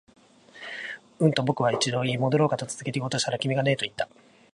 [1.19, 4.09] うん、と僕はもう一度言い、戻ろうかと続けて言おうとしたところ、君がねえと言った